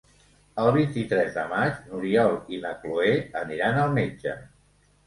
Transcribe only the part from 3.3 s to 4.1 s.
aniran al